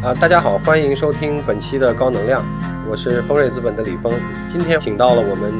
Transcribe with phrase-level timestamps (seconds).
[0.00, 2.44] 啊，大家好，欢迎收听本期的高能量，
[2.88, 4.12] 我是丰瑞资本的李峰。
[4.48, 5.52] 今天请到了我们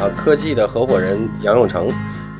[0.00, 1.90] 啊科技的合伙人杨永成，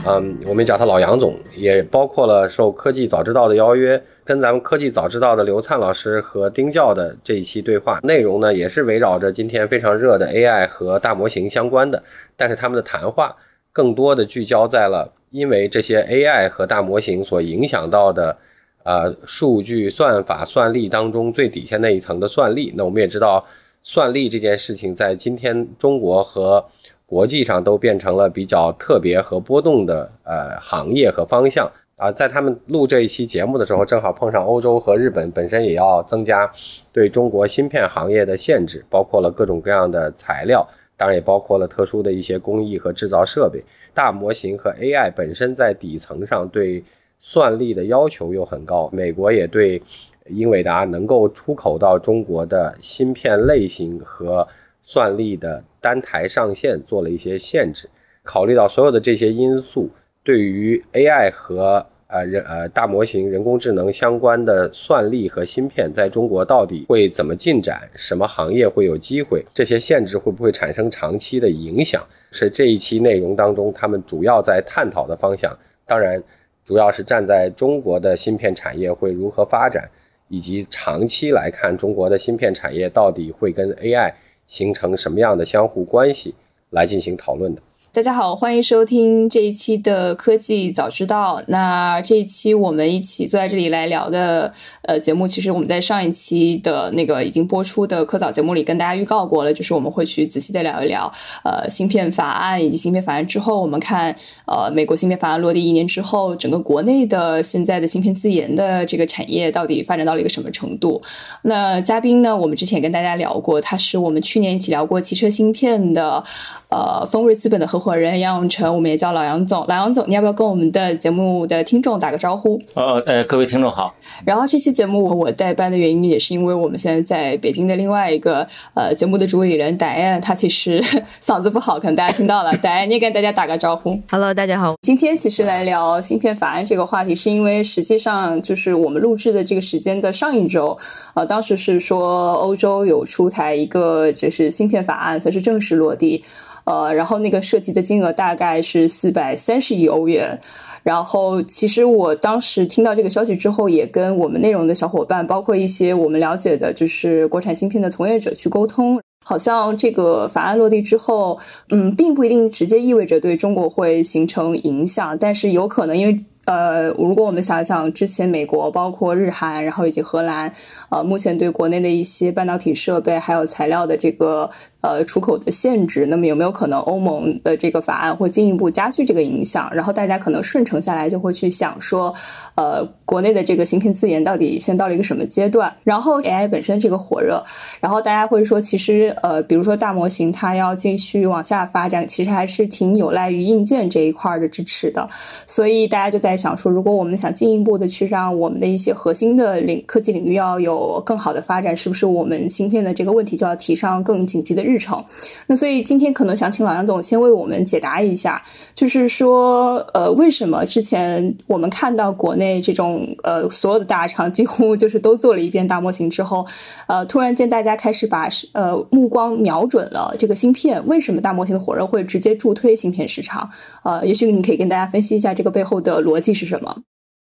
[0.06, 12.04] 嗯，我们叫他老杨总，也包括了受科技早知道的邀约，跟咱们科技早知道的刘灿老师和丁教的这一期对话内容呢，也是围绕着今天非常热的 AI 和大模型相关的，
[12.36, 13.34] 但是他们的谈话
[13.72, 18.38] 更多的聚焦在了因为这些 AI 和大模型所影响到的。
[18.84, 23.46] 呃，数据算法算力当中最底下那一层的算力，那我们也知道，
[23.84, 26.66] 算力这件事情在今天中国和
[27.06, 32.10] 国际上都变成了比较特别和波动的呃行业和方向啊。
[32.10, 36.52] 在他们录这一期节目的时候，正好碰上欧洲和日本本身也要增加
[36.92, 43.62] 对中国芯片行业的限制，包括了各种各样的材料，当然也包括了特殊的一些工艺和制造设备。
[43.94, 46.82] 大模型和 AI 本身在底层上对。
[47.24, 49.80] 算力的要求又很高，美国也对
[50.26, 54.48] 英伟达能够出口到中国的芯片类型和
[54.82, 57.88] 算力的单台上限做了一些限制。
[58.24, 59.90] 考虑到所有的这些因素，
[60.24, 67.90] 对于 AI 和呃人呃大模型、人工智能相关的算力和芯片，在中国到底会怎么进展？
[67.94, 69.46] 什么行业会有机会？
[69.54, 72.08] 这些限制会不会产生长期的影响？
[72.32, 75.56] 是这一期内容当中他们主要在探讨的方向。
[75.86, 76.24] 当然。
[76.64, 79.90] 主要是站在中国的芯片产业会如何发展，
[80.28, 84.14] 以及长期来看中国的芯片产业到底会跟 AI
[84.46, 86.34] 形成什么样的相互关系
[86.70, 87.62] 来进行讨论的。
[87.94, 91.42] 大家好，欢迎收听这一期的科技早知道。
[91.48, 94.50] 那这一期我们一起坐在这里来聊的
[94.84, 101.12] 呃节目，其实我们在上一期的那个已经播出的科早节目里跟大家预告过了，就是我们会去仔细的聊一聊
[101.44, 111.02] 呃芯片法案以及芯片法案之后，我们看呃美国芯片法案落地一年之后，整个国内的现在的芯片自研的这个产业到底发展到了一个什么程度。
[111.42, 116.24] 那嘉宾呢，我们之前跟大家聊过，他是我们去年一起聊过汽车芯片的
[116.70, 117.81] 呃丰瑞资本的合。
[117.82, 119.66] 伙人杨永成，我们也叫老杨总。
[119.66, 122.62] 老杨总，你要不要跟我们的节目的听众打个招呼？
[122.74, 123.92] 呃呃，各位听众好。
[124.24, 130.80] 然后这期节目我代班的原因，也是因为我们现在在北京的另外一个呃节目的主理人戴安，他其实
[131.20, 132.52] 嗓子不好，可能大家听到了。
[132.62, 133.98] 戴安，你也跟大家打个招呼。
[134.08, 134.76] Hello，大家好。
[134.82, 140.78] 今天其实来聊芯片法案这个话题，是因为实际上就是我们录制的这个时间的上一周，
[141.14, 146.22] 呃，当时是说欧洲有出台一个就是芯片法案，算是正式落地。
[146.64, 150.38] 呃，然后那个涉及的金额大概是四百三十亿欧元。
[150.82, 159.00] 然后，其实我当时听到这个消息之后，也跟我们内容的小伙伴，包括一些我们了解的，就是国产芯片的从业者去沟通。
[159.24, 161.38] 好像这个法案落地之后，
[161.70, 166.24] 嗯，并不一定直接意味着对中国会形成影响，但是有可能因为。
[166.44, 170.52] 呃，如果我们想想之前美国，包括日韩，然后以及荷兰，
[170.88, 174.50] 呃，目前对国内的一些半导体设备还有材料的这个
[174.82, 179.70] 呃出口的限制，那么有没有可能欧盟的这个法案会进一步加剧这个影响？
[179.74, 182.14] 然后大家可能顺承下来就会去想说，
[182.54, 185.76] 呃，国内的这个芯片自研到底现到了一个什么阶段？
[185.84, 187.44] 然后 AI 本身这个火热，
[187.80, 195.06] 然后大家会说，其实呃，比如说大模型它要继续往下发展，其实还是挺有赖于硬件这一块的支持的，
[195.44, 196.22] 所以大家就。
[196.22, 205.04] 在想说，如果我们想进一步的去让我们的一些核心的领科技领域要有更好的发展，是不是我们芯片的这个问题就要提上更紧急的日日程？
[205.46, 208.42] 那所以今天可能想请老杨总先为我们解答一下，
[208.74, 216.44] 就是说，呃，为什么之前我们看到国内这种呃所有的大厂几乎就是都做了一遍大模型之后，
[216.88, 220.84] 呃，突然间大家开始把呃目光瞄准了这个芯片？
[220.88, 223.48] 为什么大模型的火热会直接助推芯片市场？
[223.84, 226.32] 呃，也许你可以跟大家分析一下这个背后的逻辑。
[226.32, 226.82] 是什么？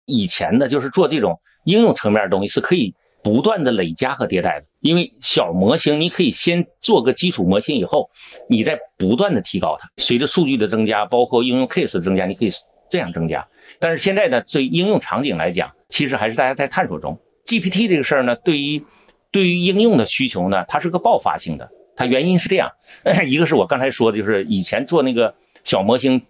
[0.05, 2.93] 以前的就是做这种应用层面的东西是可以
[3.23, 8.09] 不断的累加和迭代的，因为小模型你可以先做个基础模型，以后
[8.47, 9.89] 你再不断的提高它。
[9.97, 12.49] 随着数据的增加，包括应用 case 的增加，你可以
[12.89, 13.47] 这样增加。
[13.79, 17.19] 但是现在呢，对应用场景来讲，其实还是大家在探索中。
[17.45, 18.85] GPT 这个事儿呢，对于
[19.31, 21.71] 对于应用的需求呢，它是个爆发性的。
[21.95, 22.71] 它原因是这样，
[23.27, 26.21] 一个是我刚才说的，就是以前做那个小模型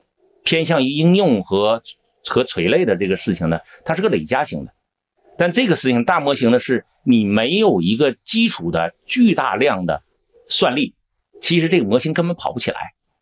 [0.43, 1.81] 偏向于应用和。
[2.27, 4.73] 和垂类的这个事情呢，它是个累加型的，
[5.39, 10.03] 但这个事情大模型呢，是你没有一个基础的巨大量的
[10.49, 10.95] 算力，
[11.39, 12.77] 其实这个模型根本跑不起来，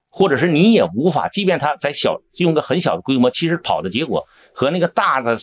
[0.09, 5.37] 或者是你也无法，即便它在小用个很小的规模，其实跑的结果和那个大的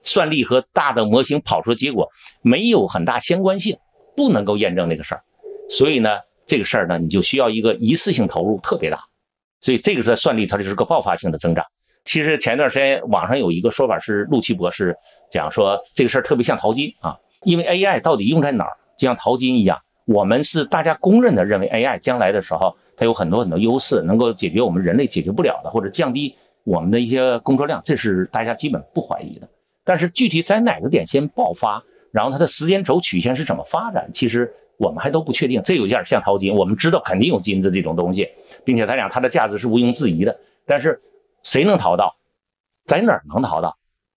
[0.00, 2.08] 算力和大的模型跑出的结果
[2.40, 3.76] 没有很大相关性，
[4.16, 5.22] 不能够验证那个事儿，
[5.68, 9.00] 所以呢，这个事儿呢，你就需要一个一次性投入特别大，
[9.60, 11.66] 所以这个是算力，它就是个爆发性的增长。
[12.04, 14.96] 其实前段时间网上有一个说法是陆奇博士
[15.30, 29.48] 讲说这个事儿特别像淘金啊，因为 AI 到底用在哪儿，就像淘金一样，我们是大家公认的认为 AI 将来的时候，它有很多很多优势，能够解决我们人类解决不了的，或者降低我们的一些工作量，这是大家基本不怀疑的。
[29.84, 35.62] 但是具体在哪个点先爆发，然后它的时间轴曲线是怎么发展，其实我们还都不确定。
[35.62, 38.30] 这有点像淘金，我们知道肯定有金子这种东西，
[38.64, 40.38] 并且它讲它的价值是毋庸置疑的。
[40.66, 41.00] 但是
[41.44, 42.16] 谁能淘到，
[42.84, 43.76] 在哪儿能淘到，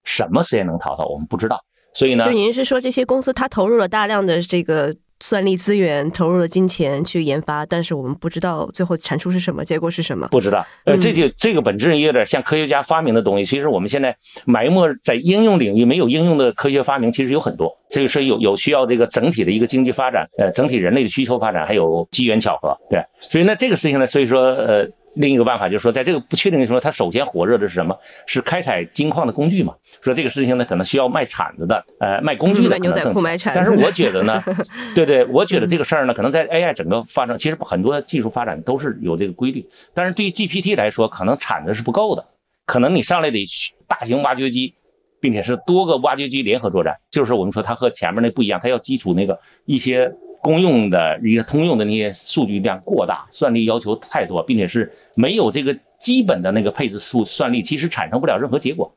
[0.09, 1.61] 什么时间能淘到，我们不知道。
[1.94, 4.95] 所以呢，就您是说这些公司它投入了大量的这个。
[5.21, 10.29] 算力资源投入了金钱去研发，但是我们不知道最后产出是什么，结果是什么？
[10.29, 10.65] 不知道。
[10.85, 13.44] 呃，这就这个本质上有点像科学家发明的东西。
[13.44, 14.15] 其实我们现在
[14.45, 17.79] 埋没在应用领域没有应用的科学发明，其实有很多。
[17.89, 22.77] 这个是有有需要这个整体的一个经济发展，呃，整体人类的需求发展，还有机缘巧合。
[22.89, 24.88] 对，所以那，这个事情呢，所以说呃。
[25.15, 27.97] 另一个办法就是说，在这个不确定的时候，它首先火热的是什么？
[28.27, 29.73] 是开采金矿的工具嘛？
[30.01, 33.59] 说这个事情呢，可能需要卖铲子的，呃，卖工具的牛仔裤卖铲子。
[33.59, 34.43] 但是我觉得呢，
[34.95, 39.69] 对对，我觉得这个事儿呢，可能在 AI 整个发展，其实很多技术发展都是有这个规律。
[39.93, 42.27] 但是对于 GPT 来说，可能铲子是不够的，
[42.65, 43.45] 可能你上来得
[43.87, 44.75] 大型挖掘机，
[45.19, 46.97] 并且是多个挖掘机联合作战。
[47.11, 50.15] 就是我们说它和前面那不一样，它要基础那个一些。
[50.41, 58.95] 公用的一些通用的那些数据量过大，算力要求太多，并且是没有这个基本的那个配置数算力，其实产生不了任何结果。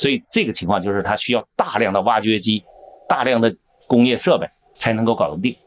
[0.00, 2.64] 所以这个情况就是它需要大量的挖掘机、
[3.06, 3.56] 大量的
[3.86, 5.58] 工业设备才能够搞得定。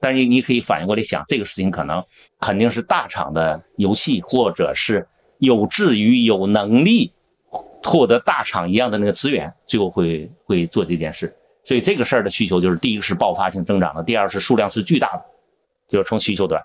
[0.00, 2.04] 但是你可以反应过来想，这个事情可能
[2.40, 5.06] 肯定是大厂的游戏，或者是
[5.38, 7.12] 有志于有能力
[7.84, 11.36] 获得大厂一样的那个资源，最后会会做这件事。
[11.62, 15.26] 所以这个事儿的需求就是，第一个是爆发性增长的，第二是数量是巨大的，
[15.86, 16.64] 就是从需求端。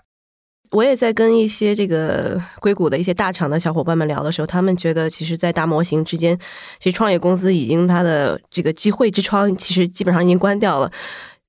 [0.70, 6.38] 我也在跟一些这个硅谷的一些大厂的小伙伴们聊的时候，他们觉得，其实，在大模型之间，
[6.78, 10.90] 其实创业公司已经它的这个机会之窗，其实基本上已经关掉了。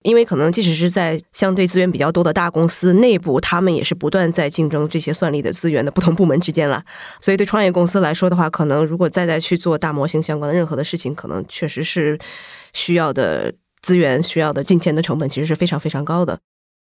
[0.04, 6.82] 因为可能即使是在相对资源比较多的大公司内部，他们也是不断在竞争这些算力的资源的不同部门之间了。
[7.20, 12.18] 所以对创业公司来说的话，可能如果再再去做大模型相关的任何的事情，可能确实是。
[12.74, 16.38] 需要的资源、需要的金钱的成本，其实是非常非常高的。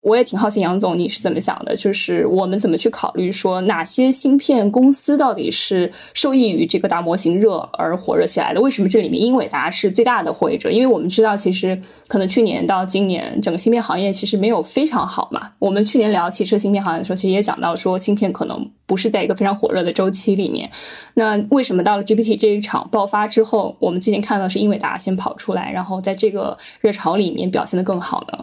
[0.01, 1.75] 我也挺好奇，杨总你是怎么想的？
[1.75, 8.59] 就是我们怎么去考虑说哪些芯片公司到底是受益于这个大模型热而火热起来的？
[8.59, 10.71] 为什么这里面英伟达是最大的获益者？
[10.71, 15.51] 因为我们知道，其实可能去年到今年，整个芯片行业其实没有非常好嘛。
[15.59, 20.67] 我们去年聊汽车芯片行业的时候，其实也讲到说，芯片可能不是在一个非常火热的周期里面。
[21.13, 28.40] 那为什么到了 GPT 这一场爆发之后，我们最近看到是英伟达先跑出来，然后在这个热潮里面表现的更好呢？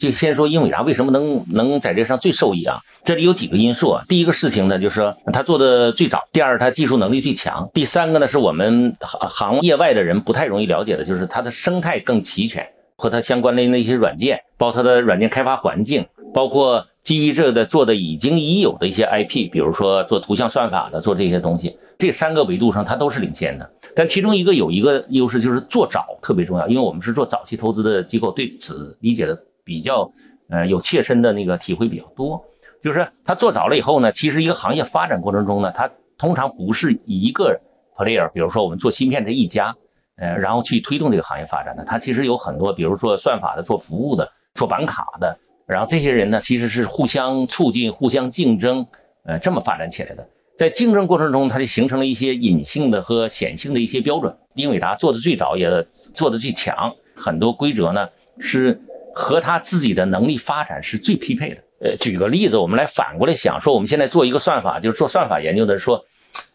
[0.00, 2.78] 就先说英伟达为什么能能在这上最受益啊？
[3.04, 4.04] 这里有几个因素啊。
[4.08, 23.72] 第一个事情呢，就是说它做的最早；第二，它技术能力最强；第三个呢，是我们行行业外的人不太容易了解的，就是它的生态更齐全，和它相关的那些软件，包括它的软件开发环境，包括基于这的做的已经已有的一些 IP，比如说做图像算法的，做这些东西，这三个维度上它都是领先的。
[23.94, 29.42] 但其中一个有一个优势就是做早特别重要，因为我们是做早期投资的机构，对此理解的。
[29.64, 30.12] 比较
[30.48, 32.46] 呃有切身的那个体会比较多，
[32.80, 37.60] 就是他做早了以后呢，其实一个行业发展过程中呢，它通常不是一个
[37.96, 39.76] player，比如说我们做芯片这一家，
[40.16, 48.86] 呃，然后去推动这个行业发展的，它其实有很多，比如说算法的、做服务的、做板卡的，然后这些人呢，其实是互相促进、互相竞争，
[49.24, 50.28] 呃，这么发展起来的。
[50.56, 54.36] 在竞争过程中，它就形成了一些隐性的和显性的一些标准。
[54.54, 58.82] 英伟达做的最早，也做的最强，很多规则呢是。
[59.14, 61.62] 和他自己的能力发展是最匹配的。
[61.80, 66.04] 呃，举个例子，我们来反过来想，说我们现在做一个算法，就是做算法研究的，说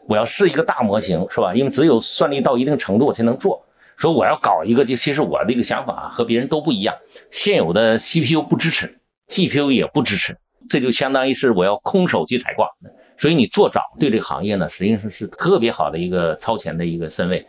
[0.08, 1.56] 我要试一个大模型，是吧？
[1.56, 3.66] 因为只有算力到一定程度我才能做。
[3.98, 6.98] 说我要搞一个，就其实我的一个想法和别人都不一样。
[7.32, 10.38] 现有的 CPU 不支持，GPU 也不支持，
[10.70, 12.70] 这就相当于是我要空手去采矿。
[13.18, 17.48] 所以你做早对这个行业呢，实际上是特别好的一个超前的一个身位。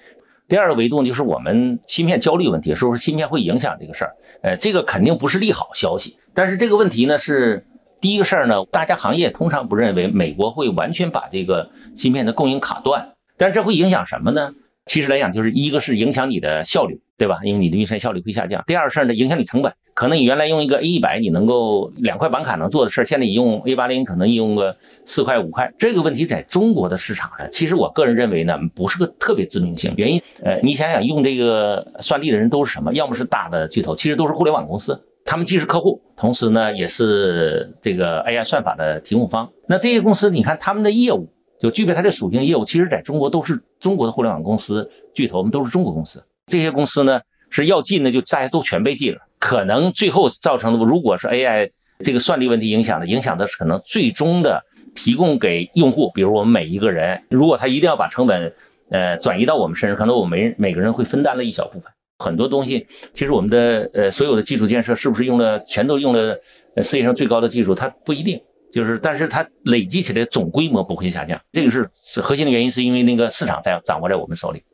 [0.48, 4.16] 第二个维度就是我们芯片焦虑问题，是不是芯片会影响这个事儿？
[4.42, 6.18] 呃，这个肯定不是利好消息。
[6.34, 7.66] 但是这个问题呢，是
[8.00, 13.14] 第一个事儿呢，大家行业通常不认为美国会完全把这个芯片的供应卡断。
[13.36, 14.54] 但这会影响什么呢？
[14.84, 17.40] 其实来讲，就是一个是影响你的效率，对吧？
[17.42, 18.62] 因为你的运算效率会下降。
[18.68, 19.74] 第二个事儿呢，影响你成本。
[19.96, 24.76] 可能你原来用一个 A 一百，你能够两块板卡能做的事儿，现在你用 A 八零，可能用个
[25.06, 25.72] 四块五块。
[25.78, 29.94] 这个问题在中国的市场上，其实我个人认为呢，不是个特别致命性。
[29.96, 32.92] 原因，呃，你想想用这个算力的人都是什么？
[32.92, 39.52] 要么是大的巨头，其实都是互联网公司，他们既是客户，同时呢也是这个 AI 算法的提供方。
[39.66, 46.26] 那这些公司，你看他们的业务就具备它的属性，业务其实在中国都是中国的互联网公司巨头，们都是中国公司。
[46.48, 47.22] 这些公司呢？
[47.62, 51.70] 是要禁的就大家都全被禁了，可能最后造成的，如果是 AI
[52.00, 58.54] 这个算力问题影响的，影响的是可能最终的提供给用户，比如我们每一个人，如果他一定要把成本
[58.90, 61.92] 呃转移到我们身上，可能我们每每个人会分担了一小部分。
[62.18, 66.40] 很多东西，其实我们的呃所有的基础建设是不是用了全都用了
[66.82, 67.74] 世界上最高的技术？
[67.74, 74.64] 它不一定，就是但是它累积起来总规模不会下降，这个是是核心的原因，是因为那个市场在掌握在我们手里。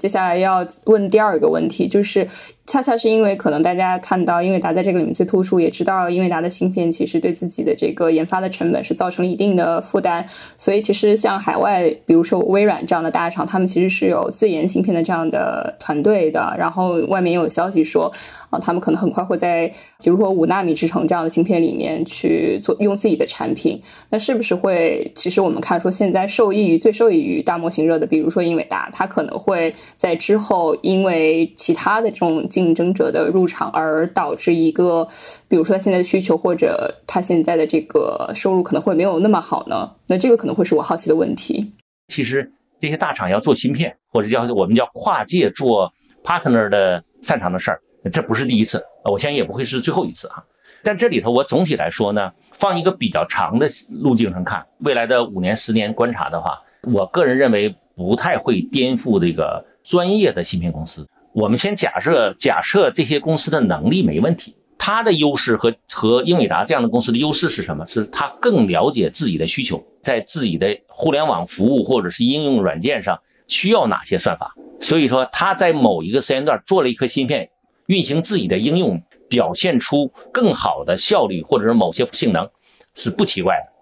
[0.00, 2.26] 接下来要问第二个问题，就是
[2.66, 16.54] 恰恰是因为可能大家看到英伟达在这个里面最突出，也知道英伟达的芯片其实对自己的这个研发的成本是造成了一定的负担，所以其实像海外，比如说微软这样的大厂，他们其实是有自研芯片的这样的团队的。
[16.58, 18.10] 然后外面也有消息说，
[18.48, 19.68] 啊，他们可能很快会在
[20.02, 23.80] 比如说五纳米制程这样的芯片里面去做用自己的产品。
[24.08, 25.12] 那是不是会？
[25.14, 29.72] 其实我们看说现在受益于最受益于大模型热的，比如说英伟达，它可能会。
[29.96, 35.06] 在之后，因为其他的这种竞争者的入场，而导致一个，
[35.48, 39.92] 比如说他现在的需求或者他现在的这个收入可能会没有那么好呢？
[40.08, 41.72] 那这个可能会是我好奇的问题。
[42.08, 45.92] 其实这些大厂要做芯片，或者叫我们叫跨界做
[46.24, 50.44] partner 的擅长的事儿，这不是第一次，我相信也不会是最后一次啊。
[50.82, 59.64] 但这里头我总体来说呢，放一个比较长的路径上看，未来的五年、十年观察的话，我个人认为不太会颠覆这个。
[59.84, 67.86] 专业的芯片公司，我们先假设假设这些公司的能力没问题，它的优势和和英伟达这样的公司的优势是什么？
[67.86, 77.50] 是它更了解自己的需求，在自己的互联网服务或者是应用软件上需要哪些算法，所以说它在某一个时间段做了一颗芯片，
[77.86, 82.50] 运行自己的应用，表现出更好的效率或者是某些性能
[82.94, 83.72] 是不奇怪的。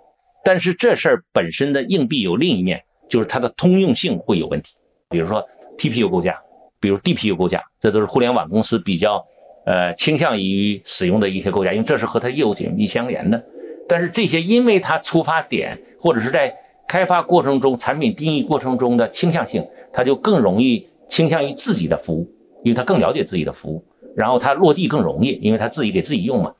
[0.44, 4.74] 但是这事儿本身的硬币有另一面，就是它的通用性会有问题，
[5.10, 5.46] 比如说。
[5.80, 6.42] TPU 构架，
[6.78, 9.24] 比如 DPU 构架，这都是互联网公司比较
[9.64, 13.46] 呃倾向于使用的一些构架，因为这是和它业务紧密相连的。
[13.88, 16.56] 但是这些因为它出发点或者是在
[16.86, 22.30] 开发过程中、产品定义过程中的倾向性，它就更容易倾向于自己的服务，
[22.62, 23.84] 因为它更了解自己的服务，
[24.14, 26.54] 然后它落地更容易，因为它自己给自己用嘛。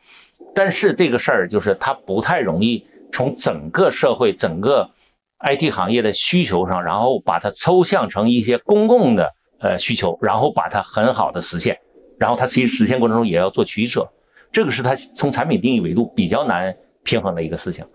[0.55, 4.91] 但是这个事儿就是它不太容易从整个社会整个。
[5.40, 11.78] IT 行业的需求上，然后把它抽象成一些公共的呃需求，然后把它很好的实现，
[12.18, 14.12] 然后它其实实现过程中也要做取舍，
[14.52, 17.87] 这个是它从产品定义维度比较难平衡的一个事情。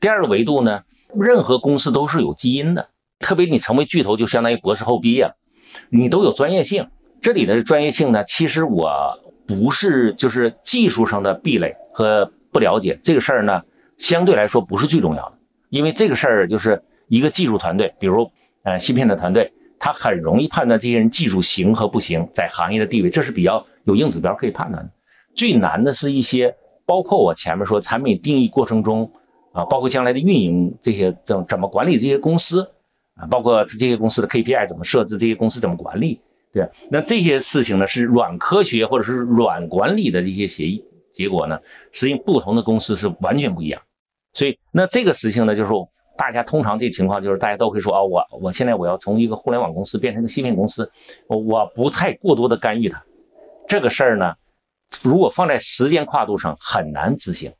[0.00, 0.82] 第二个维度呢，
[1.14, 2.88] 任何公司都是有基因的，
[3.20, 5.34] 特别你成为巨头就相当于博士后毕业，
[5.90, 6.88] 你都有专业性。
[7.20, 13.62] 这里的专业性呢，其实我不是就是技术上的壁垒和不了解这个事儿呢，
[13.98, 15.39] 相对来说不是最重要的。
[15.70, 24.90] 因为这个事儿就是一个技术团队，比如呃芯片的团队，他很容易判断这些人技术行和不行，在行业的地位，这是比较有硬指标可以判断的。
[25.34, 29.12] 最难的是一些，包括我前面说产品定义过程中
[29.52, 32.72] 啊，包括将来的运营这些怎怎么管理这些公司
[33.14, 36.20] 啊，包括这些公司的 KPI 怎么设置，这些公司怎么管理，
[36.52, 41.60] 对那这些事情呢，是软科学或者是软管理的这些协议结果呢，
[41.92, 43.82] 实际不同的公司是完全不一样。
[44.32, 45.70] 所以，那这个事情呢，就是
[46.16, 50.92] 大家通常这情况就是大家都会说啊，我我现在我要从一个互联网公司变成一个芯片公司，
[51.26, 53.04] 我我不太过多的干预它。
[53.66, 54.34] 这个事儿呢，
[55.02, 57.54] 如果放在时间跨度上很难执行。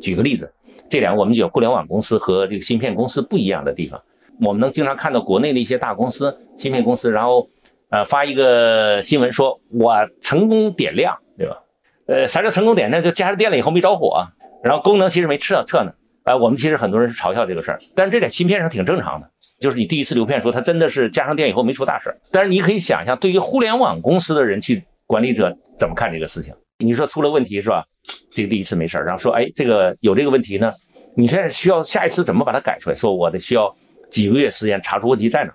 [0.00, 0.54] 举个例子，
[0.88, 4.02] 这两个我们讲互联网公司和这个芯片公司不一样的地方，
[4.40, 7.48] 我们能经常看到国内的一些大公司芯片公司，然后
[7.88, 11.62] 呃发一个新闻说，我成功点亮，对吧？
[12.06, 13.02] 呃，啥叫成功点亮？
[13.02, 14.28] 就加上电了以后没着火。
[14.62, 15.92] 然后功能其实没测测呢，
[16.24, 26.54] 呃，我们其实很多人是嘲笑这个事儿，但是这在芯片上挺正常的，就是你第一次流片说它真的是加上电以后没出大事儿，但是你可以想象，对于互联网公司的人去管理者怎么看这个事情？
[26.78, 27.86] 你说出了问题是吧？
[28.30, 30.70] 这个第一次没事儿，然后说哎这个有这个问题呢，
[31.16, 32.96] 你现在需要下一次怎么把它改出来？
[32.96, 33.76] 说我得需要
[34.10, 35.54] 几个月时间查出问题在哪，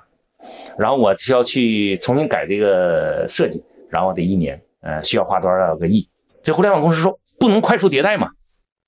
[0.77, 6.09] 然后我需要去重新改这个设计，然后得一年，呃，需要花多少个亿？
[6.43, 8.31] 这互联网公司说不能快速迭代嘛？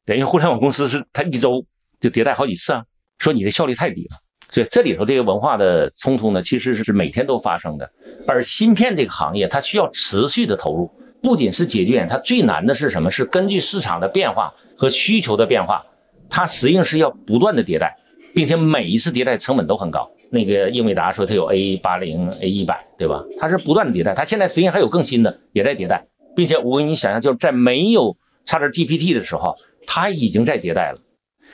[0.10, 1.68] 等于互联网公司是它一周
[2.00, 2.86] 就迭代好几次啊，
[3.20, 4.18] 说你的效率太低了，
[4.50, 7.92] 所以这里头这个文化的冲突呢，其实是每天都发生的。
[8.28, 10.90] 而芯片这个行业，它需要持续的投入，
[11.22, 13.12] 不仅是解决它最难的是什么？
[13.12, 15.86] 是根据市场的变化和需求的变化，
[16.28, 18.00] 它实际上是要不断的迭代，
[18.34, 20.10] 并且每一次迭代成本都很高。
[20.32, 23.26] 那个英伟达说它有 A 八零、A 一百，对吧？
[23.40, 28.18] 它是不断的迭代，它现在实际上还有更新的也在迭代，并且我给你想象，就是在没有。
[28.50, 31.02] 差点 GPT 的时候，它已经在迭代了。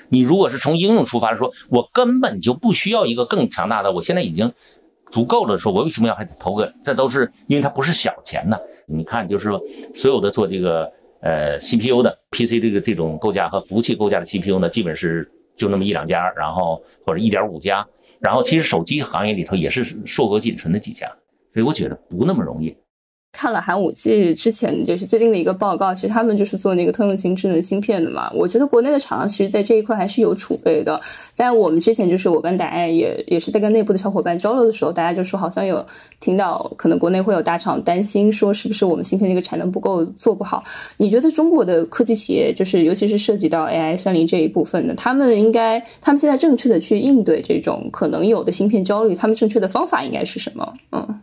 [0.07, 4.53] 你如果是从应用出发说，我根本就不需要一个更强大的，我现在已经
[5.11, 5.59] 足够了。
[5.59, 6.73] 说我为什么要还得投个？
[6.85, 8.59] 这都是因为它不是小钱呢。
[8.87, 9.61] 你看，就是说
[9.93, 21.17] 所有的做这个呃 CPU 的 PC 这个这种构架和服务器构架的 CPU 呢，基本是就那么一两家，然后或者一点五家，然后其实手机行业里头也是硕果仅存的几家，
[21.53, 22.77] 所以我觉得不那么容易。
[23.35, 28.31] 看了寒武纪之前就是最近的一个报告，其实他们就是做那个通用型智能芯片的嘛。
[28.33, 30.99] 我觉得国内的厂商其实在这一块还是有储备的。
[31.35, 35.85] 但我们之前就是我跟达爱也也是在跟内部的小伙伴交流的时候，大家就说好像有
[36.21, 40.63] 听到可能国内会有大厂担心说是不是我们芯片那个产能不够做不好。
[40.95, 50.73] 你觉得中国的科技企业就是尤其是涉及到 AI 三零这一部分的，他们应该他们现在正确的去应对这种可能有的芯片焦虑，他们正确的方法应该是什么？
[50.93, 51.19] 嗯。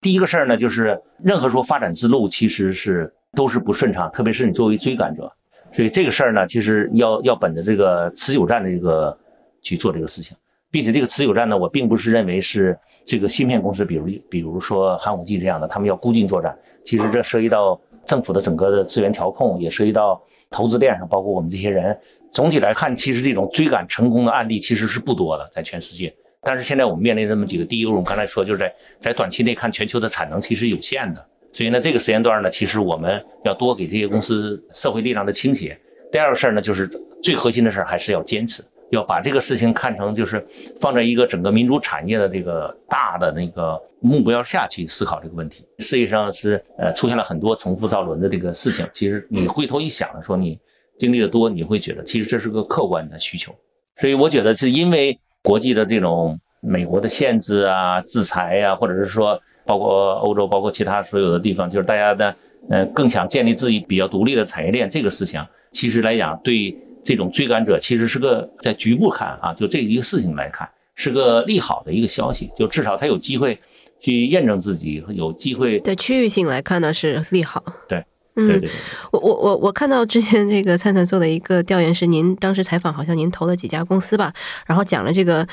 [0.00, 5.32] 第一个事儿呢，就是任何说发展之路其实是都是不顺畅，特别是你作为追赶者，
[5.72, 9.18] 所以这个事儿呢，其实要要本着这个持久战的一个
[9.60, 10.36] 去做这个事情，
[10.70, 21.98] 并且这个持久战呢，我并不是认为是这个芯片公司，比如比如说寒武纪这样的，他们要孤军作战，其实这涉及到政府的整个的资源调控，也涉及到投资链上，包括我们这些人。
[22.30, 26.14] 总体来看，其实这种追赶成功的案例其实是不多的，在全世界。
[26.42, 35.80] 但是现在我们面临这么几个，第一个我们刚才说就是在在短期内看全球的产能其实有限的，所以呢这个时间段呢，其实我们要多给这些公司社会力量的倾斜。
[36.12, 36.88] 第二个事儿呢，就是
[37.22, 40.46] 最核心的事儿还是要坚持，要把这个事情看成就是
[40.80, 45.66] 放在一个整个民主产业的这个大的那个目标下去思考这个问题。
[45.80, 50.60] 世界上是呃出现了很多重复造轮的这个事情，其实你回头一想说你
[50.96, 53.56] 经历的多，你会觉得其实这是个客观的需求。
[53.96, 55.18] 所以我觉得是因为。
[55.48, 62.34] 国际的这种美国的限制啊、制裁呀，或者是说包括欧洲、包括其他所有的地方，就是大家呢，
[62.68, 64.90] 呃，更想建立自己比较独立的产业链。
[64.90, 72.50] 这个事情其实来讲，对这种追赶者其实是个在局部看啊，就这一个事情来看，是个利好的一个消息。
[72.54, 73.60] 就至少他有机会
[73.98, 77.64] 去验证自己，有机会在区域性来看呢是利好。
[77.88, 78.04] 对。
[78.38, 78.62] 嗯，
[79.10, 84.32] 我我我我看到之前这个灿灿做的一个调研是，您当时采访好像您投了几家公司吧，
[84.64, 85.44] 然后讲了这个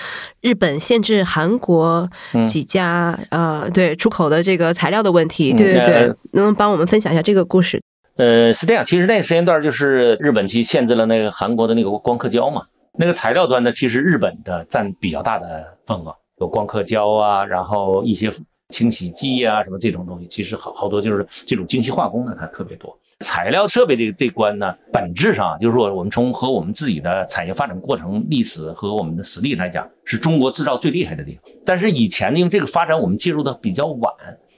[0.42, 2.08] 日本限制韩国
[2.48, 7.82] 几家呃对出口的这个材料的问题，对对对，能不能帮我们分享一下这个故事？
[8.18, 18.32] 呃，是这样，其实那个时间段就是日本去限制了那个韩国的那个光刻胶嘛，那个材料端呢，其实日本的占比较大的份额，有光刻胶啊，然后一些。
[18.70, 23.00] 清洗剂啊，什么这种东西，其实好好多就是这种精细化工的，它特别多。
[23.20, 31.44] 材料设备这这关呢，本质上就是说，我们从和我们自己的产业发展过程历史和我们的实力来讲，是中国制造最厉害的地方。
[31.64, 34.14] 但是以前因为这个发展我们介入的比较晚，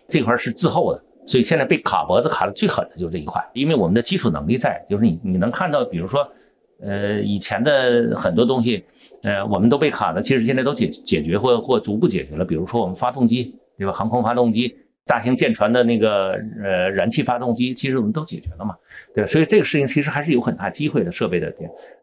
[0.07, 3.49] 这块是滞后的，所以现在被卡脖子卡的最狠的就是这一块。
[3.53, 6.31] 因为我们的基础能力在，就是你你能看到，比如说，
[6.81, 8.85] 呃，以前的很多东西，
[9.21, 12.45] 呃，我们都被卡的，其实现在都解解决或或逐步解决了。
[12.45, 13.57] 比如说我们发动机。
[13.77, 13.93] 对吧？
[13.93, 18.75] 航空发动机、大型舰船的那个呃燃气发动机，其实我们都解决了嘛，
[19.13, 19.29] 对吧？
[19.29, 21.11] 所以这个事情其实还是有很大机会的。
[21.11, 21.53] 设备的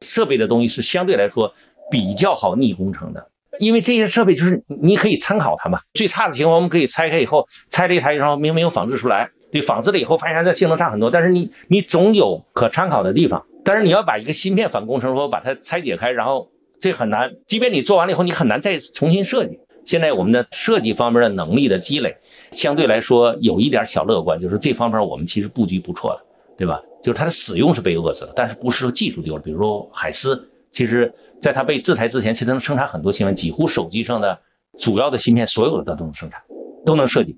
[0.01, 1.55] 设备的东西是相对来说
[1.91, 5.81] 比较好逆工程的，因为这些设备就是你可以参考它嘛。
[5.93, 13.45] 最差的情况我们可以拆开以后，拆了一台然后明没有仿制出来，对，仿制了以后发现它性能差很多，但是你你总有可参考的地方。
[13.67, 19.61] 但是你要把一个芯片反工程说把它拆解开，然后这很难，即便你做完了以后，你很难再重新设计。
[19.85, 22.17] 现在我们的设计方面的能力的积累，
[22.51, 26.25] 相对来说有一点小乐观，就是这方面我们其实布局不错的，
[26.57, 26.83] 对吧？
[27.03, 29.43] 就是它的使用是被遏制了，但是不是说技术丢了。
[29.43, 34.41] 比如说海思，其实在它被制裁之前，其实能生产很多芯片，几乎手机上的
[34.79, 36.43] 主要的芯片，所有的它都能生产，
[36.87, 37.37] 都能设计。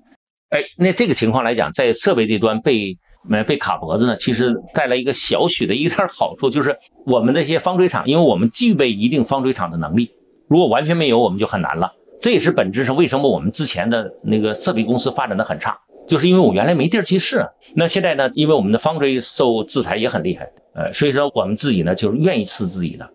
[0.49, 2.97] 哎，那这个情况来讲，在设备这端被
[3.29, 10.11] 呃被卡脖子呢，其实带来一个小许的一点好处，就是我们那些方锥厂，因为我们具备一定方锥厂的能力，
[10.47, 11.95] 如果完全没有，我们就很难了。
[12.19, 17.49] 这也是本质上为什么我们之前的那个设备公司发展的很差，就是因为我原来没地儿去试。
[17.75, 23.09] 那现在呢，因为我们的方锥受制裁也很厉害，呃，所以说我们自己呢就是愿意试自己的。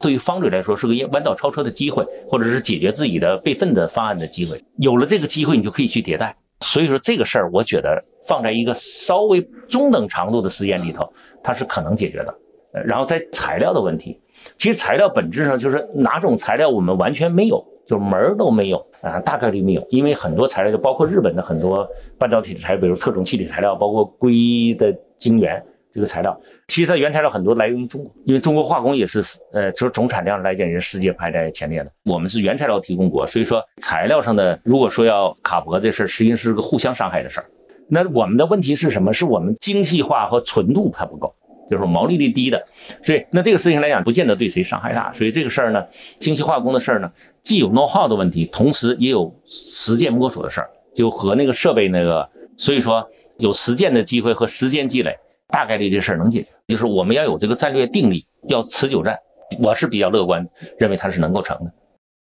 [0.00, 4.64] 对于方锥来说是个弯道超车的机会，或者是解决自己的备份的方案的机会。
[4.76, 6.36] 有了这个机会，你就可以去迭代。
[6.60, 12.34] 所以说这个事儿，我觉得放在一个稍微中等长度的时间里头，它是可能解决的。
[12.72, 14.20] 呃然后在材料的问题，
[14.58, 17.66] 其实材料本质上就是哪种材料我们完全没有。
[17.86, 29.22] 就门儿都没有啊，大概率没有，因为很多材料就包括日本的很多半导体的材料，比如特种气体材料，包括硅的晶圆这个材料，其实它原材料很多来源于中国，因为中国化工也是
[29.52, 31.92] 呃，就是总产量来讲也是世界排在前列的。
[32.04, 37.46] 我们是原材料提供国，所以说材料上的如果说要卡脖这事儿，实际上是个互相伤害的事儿。
[37.88, 39.12] 那我们的问题是什么？
[39.12, 41.35] 是我们精细化和纯度还不够。
[41.70, 42.66] 就是毛利率低的，
[43.02, 45.12] 所以那这个事情来讲，不见得对谁伤害大。
[45.12, 45.86] 所以这个事儿呢，
[46.20, 56.48] 精细化工的事儿呢，既有 know how 的问题，同时也有实践摸索的事儿，就和那个设备那个，所以说有实践的机会和时间积累，大概率这事儿能解决。
[56.68, 59.18] 就是我们要有这个战略定力，要持久战，
[59.60, 60.48] 我是比较乐观，
[60.78, 61.72] 认为它是能够成的。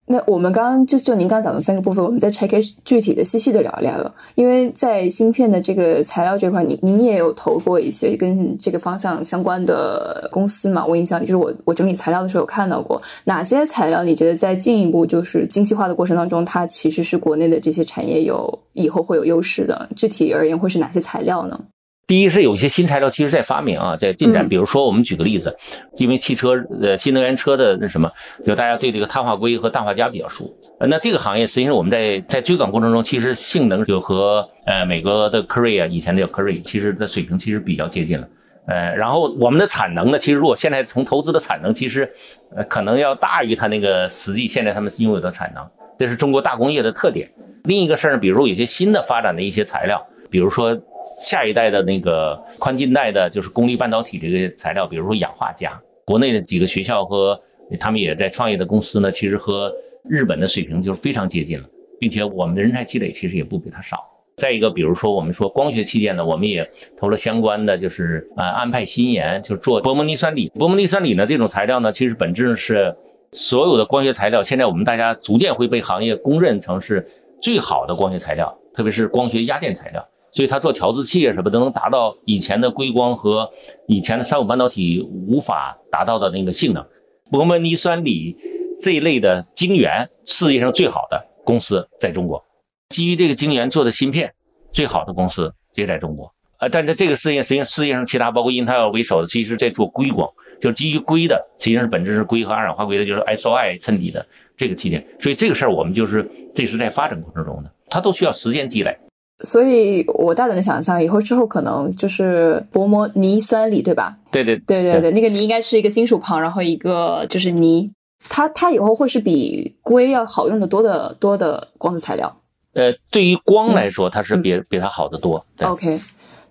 [0.06, 4.16] 那我们刚刚就就您刚刚讲的三个部分，我们再拆开具体的、细细的聊一聊。
[4.36, 10.86] 因为在芯片的这个材料这块，您您也有投过一些跟这个方向相关的公司嘛？
[10.86, 14.04] 我印象里就是我我整理材料的时候有看到过哪些材料？
[14.04, 19.89] 你觉得在进一步就是精细化的过程当中，它其实是国内的这些产业有以后会有优势的？
[19.96, 21.58] 具体而言，会是哪些材料呢？
[22.06, 24.50] 第一是有一些新材料，其实在发明啊，在进展。
[24.50, 25.58] 比如说，我们举个例子，
[25.96, 28.12] 因为汽车呃新能源车的那什么，
[28.44, 30.54] 就大家对这个碳化硅和氮化镓比较熟。
[30.80, 38.28] 那这个行业实际上我们在在追赶过程中，其实性能就和呃美国的科瑞啊，以前的叫科瑞，其实的水平其实比较接近了。
[38.68, 42.12] 呃，然后我们的产能呢，其实如果现在从投资的产能，其实
[42.54, 47.32] 呃可能要大于它那个实际现在他们拥有的产能，这是中国大工业的特点。
[47.63, 50.82] 另一个事儿，比如说有些新的发展的一些材料，比如说。
[51.20, 57.42] 下一代的那个宽禁带的，就是功率半导体这个材料，比如说氧化镓，国内的几个学校和
[57.80, 61.66] 他们也在创业的公司呢，其实和日本的水平就是非常接近了，
[62.00, 64.10] 并且我们的人才积累其实也不比他少。
[64.36, 70.50] 再一个，比如说我们说光学器件呢，我们也投了相关的，就是啊安派新研，就做薄膜铌酸锂。
[70.50, 72.96] 薄膜铌酸锂呢这种材料呢，其实本质上是
[73.32, 77.08] 所有的光学材料，现在我们大家逐渐会被行业公认成是
[77.42, 80.08] 最好的光学材料，特别是光学压电材料。
[80.34, 83.52] 所以它做调制器啊什么都能达到以前的硅光和
[83.88, 86.88] 以前的三五半导体无法达到的那个性能。
[87.32, 88.36] 薄膜铌酸锂
[88.80, 92.46] 这一类的晶圆，世界上最好的公司在中国。
[92.89, 94.34] 基于这个晶圆做的芯片，
[94.74, 96.34] 最好的公司也在中国。
[96.58, 105.08] 啊，但是这个事业，实际上世界上其他包括英特尔为首的，其实在做硅光，就是基于硅的，实际上是本质是硅和二氧化硅的，就是 SOI 衬底的这个器件。
[105.19, 108.98] 所以这个事儿我们就是这是在发展过程中的，它都需要时间积累。
[109.45, 114.17] 所以，我大胆的想象，以后之后可能就是薄膜泥酸锂，对吧？
[114.32, 117.91] 对对对对对，那个泥应该是一个金属旁，然后一个就是泥，
[118.29, 122.34] 它它以后会是比硅要好用的多的多的光子材料。
[122.73, 125.45] 呃，对于光来说，它是比比它好的多。
[125.60, 125.99] OK，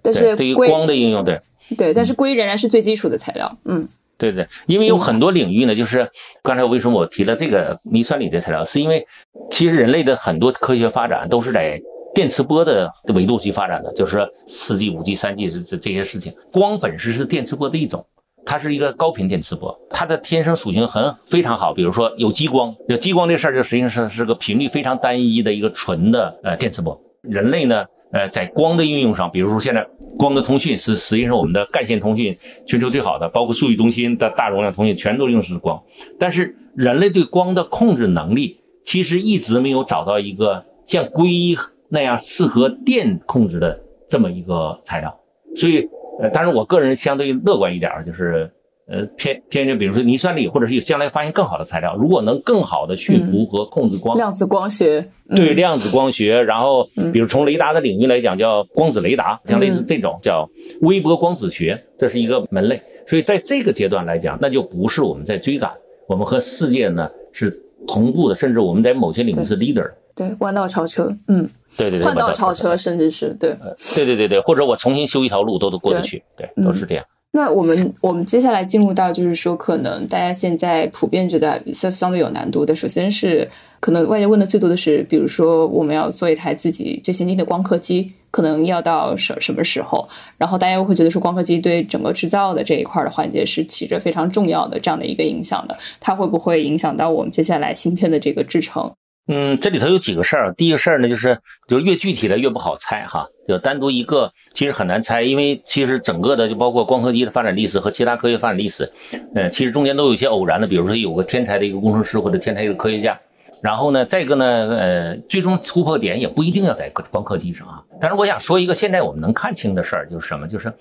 [0.03, 1.41] 但是对于光的应用，对
[1.79, 3.57] 对，但是硅仍然是最基础的材料。
[3.65, 6.11] 嗯，对对，因为有很多领域呢，就是
[6.43, 9.07] 刚才为什么我提了这个泥酸锂的材料，是因为
[9.51, 11.81] 其实人类的很多科学发展都是在。
[12.15, 16.35] 电磁波的维度去发展的，就是四 G、五 G、三 G 这这这些事情。
[16.53, 18.07] 光本身是电磁波的一种，
[18.45, 21.73] 它是一个高频电磁波，它的天生属性很非常好。
[21.73, 27.01] 比如说有激光，有激光这事儿就实际上是是个频率非常单一的一个纯的呃电磁波。
[27.23, 29.87] 人类呢，呃，在光的应用上，比如说现在
[30.19, 35.85] 光的通讯是实际上我们的干线通讯全球最好的，包括数据中心的大容量通讯全都用的是光。
[36.19, 41.57] 但是人类对光的控制能力其实一直没有找到一个像硅。
[41.93, 45.21] 那样适合电控制的这么一个材料，
[45.55, 45.91] 所以
[46.23, 48.53] 呃，当然我个人相对乐观一点，就是
[48.89, 60.49] 呃偏偏就比如说磷酸锂，或者是有将来发现更好的材料，如果能更好的驯服和控制光，量子光学，对量子光学，然后比如从雷达的领域来讲叫光子雷达，像类似这种叫
[60.81, 65.73] 微波光子学，这是一个门类，所以在这个阶段来讲，那就不是我们在追赶，
[66.09, 69.91] 我们和世界呢是同步的，甚至我们在某些领域是 leader。
[70.15, 73.57] 对，弯道超车，嗯，对对对，换道超车，甚至是对，
[73.95, 77.05] 对对对对，或者我重新修一条路都都过得去，对，都是这样。
[77.35, 83.49] 那我们我们接下来进入到就是说，可能大家现在普遍觉得相相对有难度的，首先是
[83.81, 90.07] 可能外界问的最多的是，比如说我们要做一台自己最先进的光刻机，可能要到什什么时候？
[90.37, 98.93] 然后大家又会觉得说，光刻机对整个制造的这一块的环节是起着非常重要的这样的一个影响的，它会不会影响到我们接下来芯片的这个制成？
[99.29, 100.53] 嗯，这里头有几个事儿。
[100.53, 103.29] 第一个事儿呢，就是就是越具体的越不好猜哈。
[103.47, 108.93] 就单独一个其实很难猜，因为其实整个的就包括光刻机的发展历史和其他科学发展历史，
[109.35, 110.67] 呃，其实中间都有一些偶然的。
[110.67, 113.21] 比如说有个天才的一个工程师或者天才一个科学家，
[113.63, 117.85] 然后呢，再一个呢，呃，最终突破点也不一定要在光刻机上啊。
[118.01, 120.49] 但是我想说一个现在我们能看清的事儿，就是什么？
[120.49, 120.75] 就是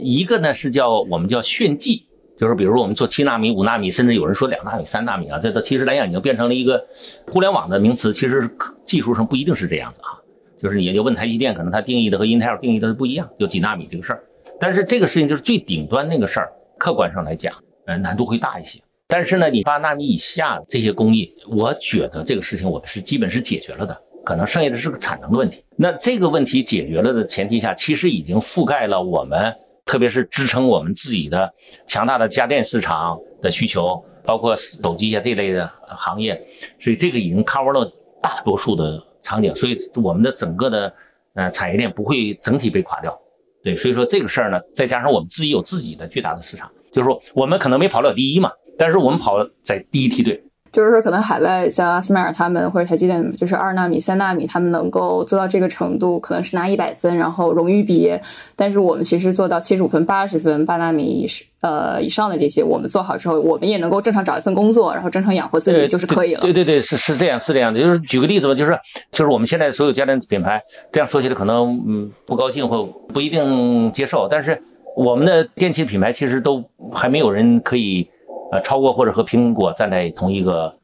[0.00, 2.06] 一个呢是叫我们叫炫技。
[2.36, 6.86] 就是比如我们做七纳米、五纳米，甚至有人说两纳米、三纳米啊，这都其实来讲已经变成了一个
[7.30, 8.12] 互联网的名词。
[8.12, 8.50] 其实
[8.84, 10.22] 技术上不一定是这样子啊，
[10.58, 14.24] 就是你就问台积电，可能它定义的和 Intel 定义的是不一样，有几纳米这个事儿。
[14.58, 17.54] 但是这个事情就是最顶端那个事儿，客观上来讲，
[17.86, 18.82] 呃，难度会大一些。
[19.06, 25.64] 但是呢，你八纳米以下这些工艺，我觉得这个事情我是基本是解决了的，可能剩下的是个产能的问题。
[25.76, 29.54] 那这个问题解决了的前提下，其实已经覆盖了我们。
[29.84, 31.54] 特别是支撑我们自己的
[31.86, 36.46] 强大的家电市场的需求，包括手机啊这类的行业，
[36.80, 37.92] 所以这个已经 cover 了
[38.22, 40.94] 大多数的场景，所以我们的整个的
[41.34, 43.20] 呃产业链不会整体被垮掉，
[43.62, 50.44] 对，所以说这个事儿呢，再加上我们自己有自己的巨大的市场，就是说我们可能没跑了第一嘛，但是我们跑在第一梯队。
[50.74, 58.20] 就是说，可能海外像阿斯麦尔他们或者台积电，就是二纳米、三纳米，他们能够做到这个程度，可能是拿一百分，然后荣誉毕业。
[58.56, 61.26] 但是我们其实做到七十五分、八十分、八纳米以
[61.60, 66.40] 呃以上的这些，我们做好之后，我们也能够正常找一份工作，然后正常养活自己就是可以了。
[66.40, 67.78] 对对对，是是这样，是这样的。
[67.78, 68.76] 就是举个例子吧，就是
[69.12, 74.60] 就是我们现在所有家电品牌这样说起来，可能嗯不高兴或不一定接受，但是
[74.96, 78.08] 我们的电器品牌其实都还没有人可以
[78.54, 80.76] 呃超过或者和苹果站在同一个。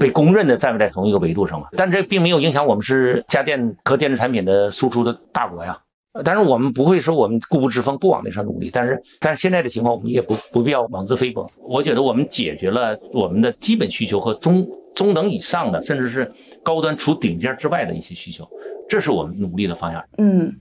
[0.00, 1.66] 被公认的站在同一个维度上嘛？
[1.76, 5.80] 但这并没有影响我们是家电和电子产品的输出的大国呀。
[6.24, 8.70] 但是我们不会说我们固步自封，不往那上努力。
[8.72, 11.50] 但是，但是现在的情况，我们也不不必要妄自菲薄。
[11.60, 16.32] 我觉得我们解决了我们的基本需求和中中等以上的，甚至是
[16.66, 18.48] 高端除顶尖之外的一些需求。
[18.88, 20.04] 这是我们努力的方向。
[20.18, 20.56] 嗯，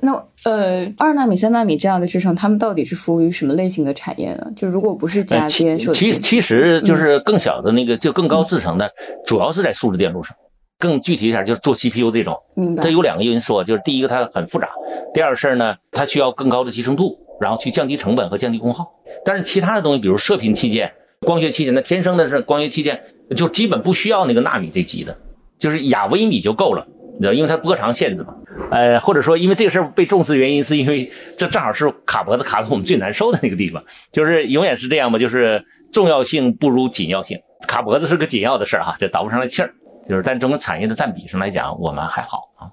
[0.00, 0.12] 那
[0.44, 4.46] 呃，二纳米、三纳米这样的制程，他们到底是服务于什么类型的产业呢？
[4.54, 8.92] 就如果不是家电，其其实就是更小的那个，就更高制程的，
[9.26, 10.36] 主要是在数字电路上。
[10.78, 12.36] 更具体一点，就是做 CPU 这种。
[12.54, 12.82] 明白。
[12.82, 14.70] 这有两个因素，就是第一个它很复杂，
[15.14, 18.92] 第二个事儿呢，它需要更高的集成度，然后去降低成本和降低功耗。
[19.24, 23.02] 但是其他的东西，比如射频器件、光学器件，那天生的是光学器件，
[23.36, 25.16] 就基本不需要那个纳米这级的，
[25.58, 26.86] 就是亚微米就够了。
[27.18, 28.34] 你知道，因为它波长限制嘛，
[28.70, 39.72] 呃，或者说因为这个事儿被重视的原因，是因为这正好是卡脖子卡的我们最难受的那个地方，就是永远是这样嘛，就是重要性不如紧要性，卡脖子是个紧要的事儿哈，就倒不上来气儿，
[40.06, 42.68] 就是但整个产业的占比上来讲，我们还好啊。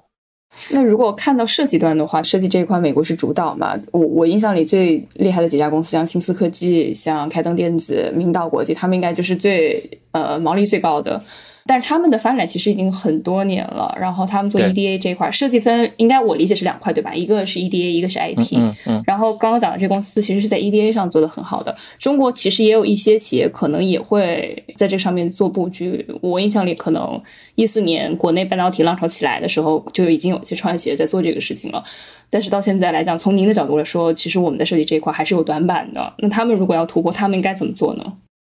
[0.74, 3.80] 那如果看到设计端的话，设计这一块美国是主导嘛？
[3.94, 11.24] 我我印象里最厉害的几家公司，像新思科技、像开灯电子、明道国际，他们应该就是最呃毛利最高的。
[11.66, 17.14] 但是他们的发展其实已经很多年了，然后他们做 EDA 这块设计分，应该我理解是两块对吧？
[17.16, 18.58] 一个是 EDA，一个是 IP。
[18.58, 19.02] 嗯嗯。
[19.06, 21.76] 然后刚刚讲的这公司其实是在 EDA 上做的很好的。
[21.98, 26.06] 中国其实也有一些企业可能也会在这上面做布局。
[26.22, 27.22] 我印象里，可能
[27.56, 31.84] 一四年国内半导体浪潮起来的时候，就已经有一些创业企业在做这个事情了。
[32.30, 36.14] 但是到现在来讲，从您的角度来说，其实我们的设计这一块还是有短板的。
[36.18, 38.04] 那他们如果要突破，他们应该怎么做呢？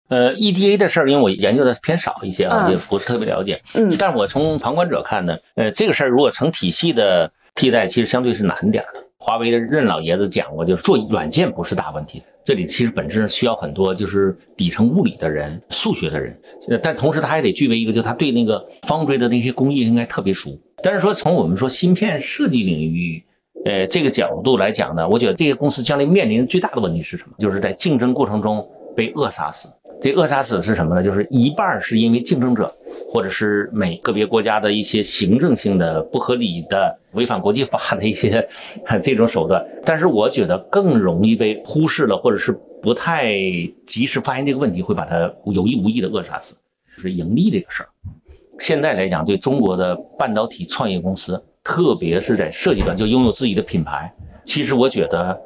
[0.08, 3.62] 呃，EDA 的事儿，因为我研究的偏少一些啊，也不是特别了解。
[3.74, 9.04] 嗯，但是我从旁观者看呢，呃，这个事儿如果成体系的替代，其实相对是难点的。
[9.16, 16.38] 华为的任老爷子讲过，就是做软件不是大问题，这里其实本质上需要很多就是底层物理的人、数学的人，
[16.82, 20.60] 但同时他还得具备一个，就他对那个方锥的那些工艺应该特别熟。
[20.82, 23.24] 但是说从我们说芯片设计领域，
[23.64, 27.36] 呃，这个角度来讲呢，我觉得这些公司将来面临最大的问题是什么？
[27.38, 29.72] 就是在竞争过程中被扼杀死。
[30.04, 31.02] 这扼杀死是什么呢？
[31.02, 32.76] 就是一半是因为竞争者，
[33.08, 38.50] 或者是每个别国家的一些行政性的不合理的、违反国际法的一些
[39.02, 39.66] 这种手段。
[39.86, 43.32] 但是我觉得更容易被忽视了，或者是不太
[43.86, 46.58] 及时发现这个问题，会把它有意无意的扼杀死。
[46.94, 47.88] 就是盈利这个事儿，
[48.58, 54.12] 现在来讲，对中国的半导体创业公司，特别是在设计端就拥有自己的品牌，
[54.44, 55.40] 其实我觉得，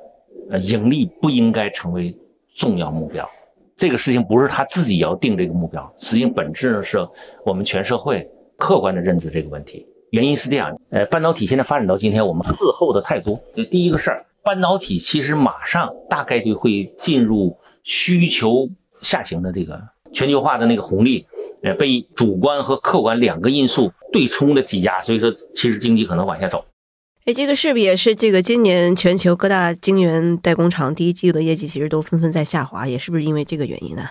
[0.50, 2.16] 呃，盈利不应该成为
[2.56, 3.30] 重要目标。
[3.78, 7.08] 这个事情不是他自己要定这个目标，实际上本质上是
[7.46, 9.86] 我们全社会客观的认知这个问题。
[10.10, 13.40] 原因是这样，呃，半导体现在发展到今天，我们滞后的太多。
[13.52, 18.68] 这第一个事儿，半导体其实马上大概率会进入需求
[19.00, 21.26] 下行的这个全球化的那个红利，
[21.62, 26.64] 呃，被主观和客观两个因素对冲的挤压，所以说其实经济可能往下走。
[27.28, 34.08] 哎，这个是不是也是这个今年全球各大晶圆代工厂第一季度的业绩其实都纷纷在下滑，也是不是因为这个原因呢？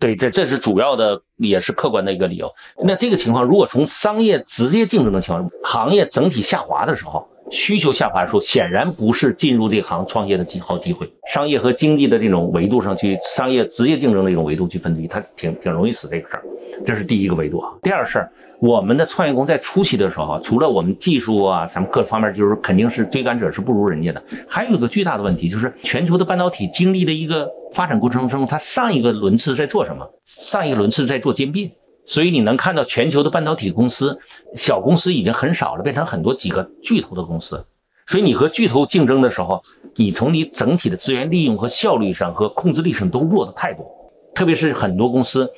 [0.00, 2.54] 对，这这是主要的，也是客观的一个理由。
[2.84, 11.12] 那这个情况，如果从商业直接竞争的情况，行业整体下滑的时候，需求下滑的时候，显然不是进入这行创业的极好机会。
[11.32, 16.42] 商业和经济的这种维度上去，商业直接竞争的一种维度去分析，它挺挺容易死这个事儿。
[16.84, 17.74] 这是第一个维度啊。
[17.80, 18.32] 第二事儿。
[18.60, 24.22] 我们的创业工在初期的时候，除了我们技术啊，咱们各方面就是肯定是追赶者是不如人家的。
[24.48, 30.10] 还有一个巨大的问题就是，全球的半导体经历的一个发展过程中，它上一个轮次在做什么？
[30.24, 31.72] 上一个轮次在做兼并。
[32.06, 34.20] 所以你能看到全球的半导体公司，
[34.54, 37.66] 小公司已经很少了，变成很多几个巨头的公司。
[38.06, 39.62] 所以你和巨头竞争的时候，
[39.96, 45.50] 你从你整体的资源利用和效率上和控制力上都弱的太多，特别是很多公司。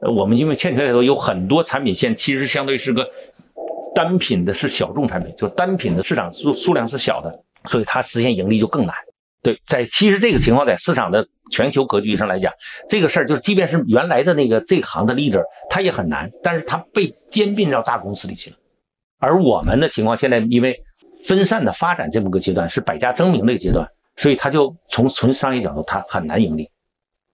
[0.00, 3.10] 我们因为欠缺太多，有很多产品线其实相对是个
[3.94, 8.94] 单品的，是小众产品，就单品的市场数数量是小的，所以它实现盈利就更难。
[9.42, 12.54] 对，在其实这个情况在市场的全球格局上来讲，
[12.88, 18.56] 这个事儿就是，即便是原来的那个这行的 leader，他也很难，但是他被兼并到大公司里去了。
[19.18, 20.82] 而我们的情况现在因为
[21.24, 26.70] 分散的发展这么个阶段，是百家争鸣的一个阶段，所以它就从纯商业角度，它很难盈利。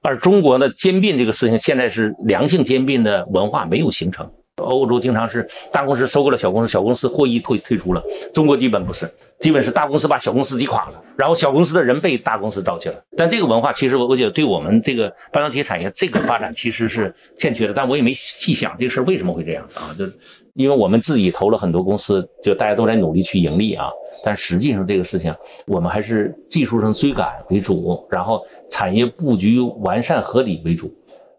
[0.02, 4.32] 而中国的兼并这个事情，现在是良性兼并的文化没有形成。
[4.56, 8.04] 欧洲经常是大公司收购了小公司，小公司获益退退出了。
[8.34, 9.10] 中国基本不是，
[9.40, 13.02] 基本是大公司把小公司击垮了，然后小公司的人被大公司招去了。
[13.16, 17.72] 但这个文化其实我我觉得对我们这个半导体产业这个发展其实是欠缺的。
[17.72, 19.94] 但我也没细想这个事为什么会这样子啊？
[19.96, 20.04] 就
[20.52, 23.86] 因为我们自己投了很多公司，就大家都在努力去盈利啊。
[24.24, 25.34] 但实际上这个事情
[25.66, 30.94] 我们还是技术上追赶为主，然后产业布局完善合理为主，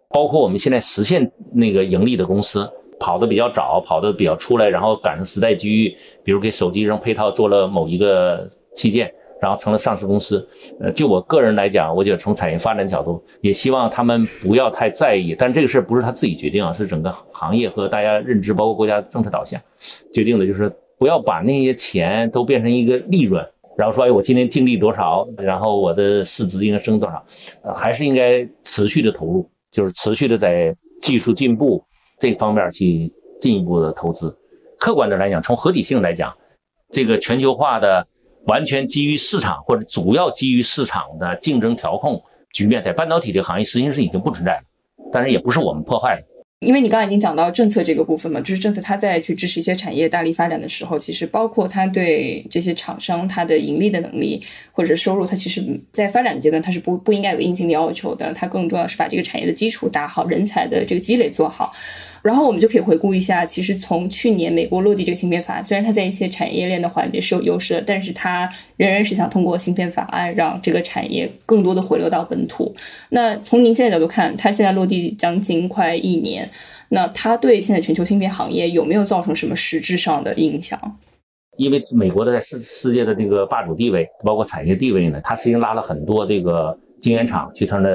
[0.09, 2.69] 包括我们现在实现那个盈利的公司。
[2.99, 10.47] 跑得比较早，跑得比较出来，然后赶上时代机遇，比如给手机上配套做了某一个器件，然后成了上市公司。
[10.79, 15.35] 呃，就我个人来讲，我觉得从产业发展角度，也希望他们不要太在意。
[15.37, 19.59] 但这个事不是他自己决定啊，是整个行业和大家认知，包括国家政策导向
[20.13, 20.71] 决定的，就是
[21.03, 27.25] 不要把那些钱都变成一个利润，然后说，哎，我今天净利多少，然后我的市值应该升多少，
[27.75, 31.83] 还是应该持续的投入，就是持续的在技术进步。
[32.17, 33.11] 这方面去
[33.41, 34.37] 进一步的投资，
[34.79, 36.37] 客观的来讲，从合理性来讲，
[36.89, 38.07] 这个全球化的
[38.47, 44.63] 完全基于市场或者主要基于市场的竞争调控局面，在半导体这个行业实际上是已经不存在了，
[45.11, 46.32] 但是也不是我们破坏的。
[46.63, 61.71] 因为你刚才已经讲到政策这个部分嘛，就是政策它在去支持一些产业大力发展的时候，其实包括它对这些厂商它的盈利的能力或者收入，它其实在发展的阶段它是不不应该有个硬性的要求的，它更重要是把这个产业的基础打好，人才的这个积累做好。
[62.23, 72.73] 然后我们就可以回顾一下，其实从去年美国落地这个芯片法案，虽然它在一些产业链的环节是有优势的，但是它仍然是想通过芯片法案让这个产业更多的回流到本土。
[73.09, 76.49] 那从您现在角度看，它现在落地将近快一年，
[76.89, 80.79] 那它对现在全球芯片行业有没有造成什么实质上的影响？
[81.57, 86.79] 因为美国的在世世界的这个霸主地位，包括产业地位呢，它实际上拉了很多这个。
[87.03, 87.89] 晶圆厂去它那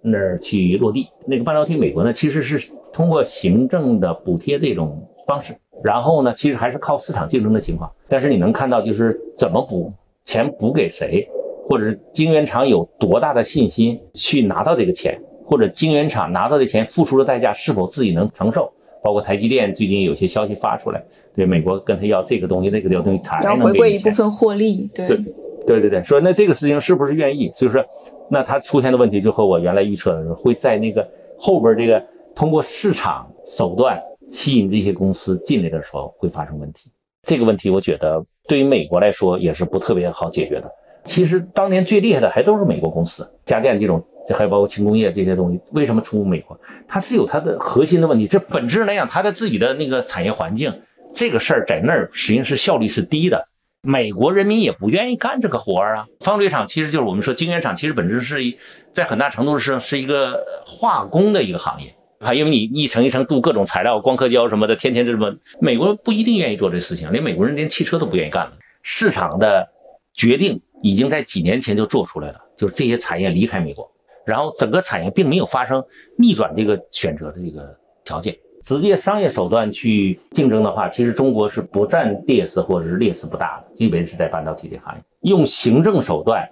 [0.00, 7.92] 那儿去落地，那个半导体美国呢，其实是通过行政的补贴这种方式，然后呢，其实还是靠市场竞争的情况。
[8.08, 11.28] 但是你能看到，就是怎么补钱补给谁，
[11.68, 18.72] 或者是晶圆厂有多大的信心去拿到这个钱，或者晶圆厂拿到的钱付出的代价是否自己能承受？
[19.02, 21.04] 包括台积电最近有些消息发出来，
[21.34, 24.88] 对美国跟他要这个东西那个东西才能回归一部分获利。
[24.94, 25.08] 对
[25.66, 27.50] 对对对，说那这个事情是不是愿意？
[27.52, 27.84] 所以说。
[28.30, 32.02] 那他出现的问题就和我原来预测的是会在那个后边这个
[32.34, 36.90] 通过市场手段吸引这些公司进来的时候会发生问题。
[37.22, 40.72] 这个问题我觉得对于美国来说也是不特别好解决的。
[41.04, 46.58] 其实当年最厉害的还都是美国公司，家电这种，还包括轻工业这些东西，为什么出美国？
[46.88, 48.26] 它是有它的核心的问题。
[48.26, 50.80] 这本质来讲，它的自己的那个产业环境，
[51.12, 53.48] 这个事儿在那儿实际上是效率是低的。
[53.82, 56.06] 美国人民也不愿意干这个活儿啊！
[56.20, 58.56] 纺织厂其实就是我们说晶圆厂，其实本质是一
[58.92, 65.36] 在很大程度上是一个化工的一个行业啊，因为你一层一层镀各种材料，光刻胶什么的，天天这么。
[65.60, 68.52] 美国人不一定愿意做这事情，连美国人连汽车都不愿意干了。
[68.82, 69.70] 市场的
[70.14, 73.92] 决定已经在几年前就做出来了，就是这些产业离开美国，
[74.24, 75.84] 然后整个产业并没有发生
[76.16, 78.38] 逆转这个选择的这个条件。
[78.62, 86.48] 直接商业手段去竞争的话，其实中国是不占劣势或者是劣势不大的，基本是在半导体这行业用行政手段，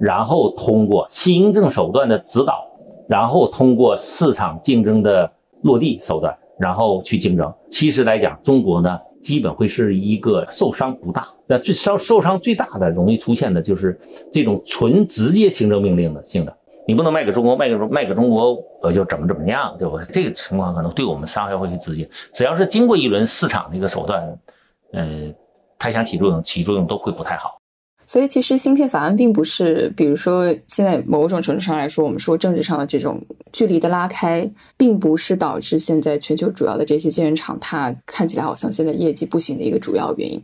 [0.00, 2.68] 然后通过行政手段的指导，
[3.08, 7.54] 然后通过市场竞争的落地手段，然后去竞争。
[7.68, 11.28] 其实来讲，中国呢，基本会是一个受伤不大。
[11.46, 14.00] 那最受受伤最大的容易出现的就是
[14.32, 16.56] 这种纯直接行政命令的性的。
[16.88, 19.98] 你不能卖给中国，卖给卖给中国，我就怎么怎么样，对不？
[20.04, 22.08] 这个情况可能对我们伤害会直接。
[22.32, 24.38] 只要是经过一轮市场的一个手段，
[24.92, 25.34] 呃，
[25.78, 27.58] 它想起作用，起作用都会不太好。
[28.06, 33.20] 所以，其实芯片法案并不是，比如说现在某种程度上来说，我们说政治上的这种
[33.52, 40.40] 距离的拉开，并不是导致现在全球主要的这些晶圆厂它看起来好像现在业绩不行的一个主要原因，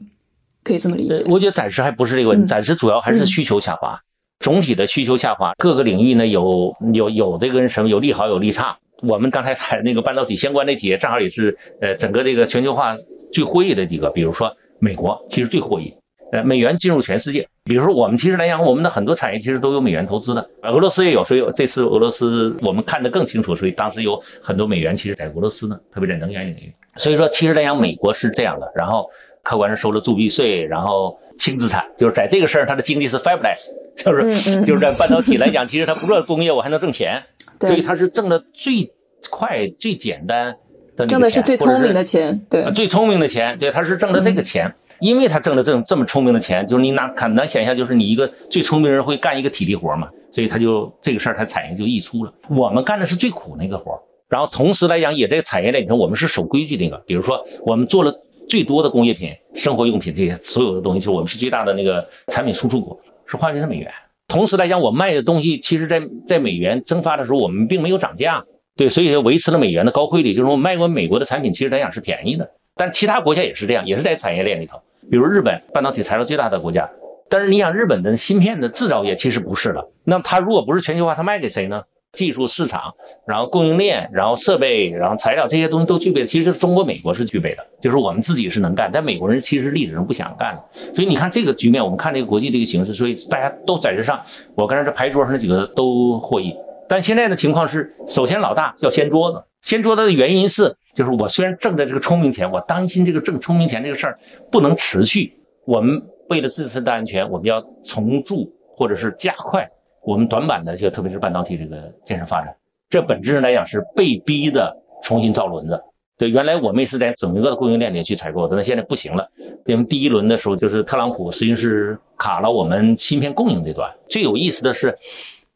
[0.65, 1.23] 可以这么理解。
[1.29, 4.01] 我觉得暂时还不是这个问题，暂时主要还是需求下滑。
[4.41, 8.79] 总体的需求下滑，各个领域呢有有有这个什么有利好有利差。
[9.01, 12.97] 我们刚才谈那个半导体相关的企业，正好也是呃整个这个全球化
[13.33, 14.11] 最获益的几个。
[14.11, 15.95] 比如说美国其实最获益，
[16.33, 17.49] 呃美元进入全世界。
[17.65, 26.73] 比如说我们其实来讲，我们的很多产业其实都有美元投资的，俄罗斯也有，所以这次俄罗斯我们看得更清楚，所以当时有很多美元其实在俄罗斯呢，特别在能源领域。
[26.97, 29.11] 所以说其实来讲，美国是这样的，然后
[29.43, 31.19] 客观上收了铸币税，然后。
[31.39, 37.23] 轻资产就是在这个事儿，它的经济是 fabulous，就是就是在半导体来讲，其实它不做工业，我还能挣钱，
[37.59, 38.93] 所以它是挣的最
[39.31, 40.57] 快、最简单
[40.95, 44.75] 的挣的是最聪明的钱，对，最聪明的钱，对，它是挣的这个钱。
[45.03, 52.35] 因为他挣了这这么聪明的钱，就是你哪很难想象，就是你一个最聪明人会干一个体力活嘛，所以他就这个事儿，他产业就溢出了。
[52.49, 63.91] 我们干的是最苦那个活，然后同时来讲，也在产业链里头，我们是守规矩那个，比如说我们做了最多的工业品、生活用品这些所有的东西，就是我们是最大的那个产品输出国，是换的是美元。
[64.29, 68.45] 同时来讲，我卖的东西其实，在在美元蒸发的时候，我们并没有涨价，
[68.77, 72.51] 对，所以维持了美元的高汇率，就是我卖过美国的产品，其实来讲是便宜的。
[72.75, 74.81] 但其他国家也是这样，也是在产业链里头，
[75.11, 76.91] 比如日本半导体材料最大的国家，
[77.29, 81.85] 但是你想日本的芯片的制造业其实不是了，那它如果不是全球化，它卖给谁呢？
[82.13, 82.93] 技术市场，
[83.27, 94.25] 然后供应链，然后设备，然后材料这些东西都具备，其实中国、美国是具备的，就是我们自己是能干，但美国人其实历史上不想干所以你看这个局面，我们看这个国际这个形势，所以大家都在这上，
[94.57, 96.55] 我刚才这牌桌上那几个都获益。
[96.93, 104.19] 但现在的情况是，首先老大要掀桌子，掀桌子的原因是，就是我虽然挣的这个聪明钱，我担心这个挣聪明钱这个事儿
[104.51, 109.71] 不能持续，我们为了自身的安全，我们要重铸或者是加快。
[110.03, 112.57] 我们短板的就特别是半导体这个建设发展，
[112.91, 115.81] 这本质上来讲是被逼的重新造轮子。
[116.19, 119.31] 对，原来我们也是在整个的供应链里去采购的，那现在不行了。
[119.65, 123.95] 因为第一轮的时候，就是特朗普实际上是卡了我们芯片供应这段。
[124.11, 124.99] 最有意思的是，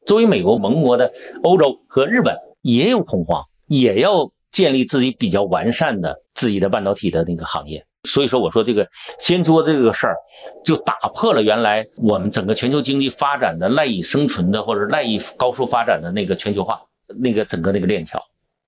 [0.06, 7.84] 作为美国盟国的欧洲和日本也有恐慌，也要建立自己比较完善的自己的半导体的那个行业。
[8.04, 8.88] 所以说，我说这个
[9.18, 10.16] 掀桌这个事儿，
[10.64, 16.82] 就打破了原来我们整个全球经济发展的赖以生存的或者赖以高速发展的那个全球化
[17.20, 18.22] 那个整个那个链条。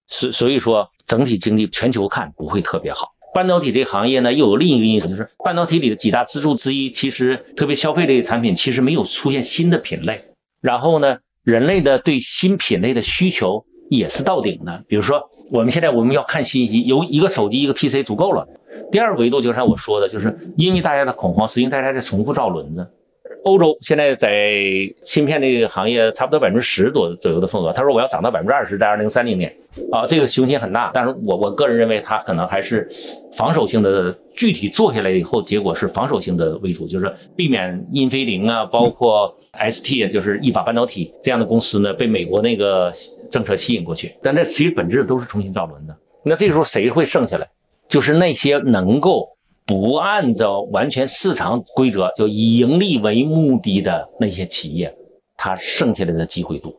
[0.08, 3.12] 所所以说，整体经济全球看不会特别好。
[3.32, 10.24] 半导体这个行业呢，又有另一个因素，就是半导体里的几大支柱之一，其实特别消费类产品其实没有出现新的品类。
[10.60, 14.84] 然后呢，人类的对新品类的需求也是到顶的。
[14.88, 18.46] 比如说，我们现在我们要看信息，有一个手机一个 PC 足够了。
[18.92, 22.88] 第二个维度就像我说的，就是因为大家的恐慌，实际上大家在重复造轮子。
[23.44, 24.52] 欧洲现在在
[25.02, 29.56] 芯片这个行业差不多百分之十多左右的份额，他说我要涨到百分之二十，在二零三零年
[29.92, 30.90] 啊，这个雄心很大。
[30.94, 32.88] 但是我我个人认为，它可能还是
[33.34, 34.16] 防守性的。
[34.38, 42.92] 具体做下来以后，结果是防守性的为主，就是避免英飞凌啊，包括 ST，就是意法半导体这样的公司呢，被美国那个
[43.32, 44.14] 政策吸引过去。
[44.22, 45.96] 但这其实本质都是重新造轮的。
[46.22, 47.48] 那这个时候谁会剩下来？
[47.88, 49.37] 就是那些能够
[49.68, 54.94] 不按照完全市场规则，就以盈利为目的的那些企业，
[55.36, 56.72] 它剩下来的机会多。